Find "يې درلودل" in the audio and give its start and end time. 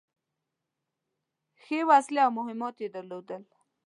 2.83-3.41